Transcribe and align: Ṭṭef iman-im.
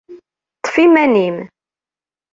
Ṭṭef 0.59 0.75
iman-im. 0.85 1.37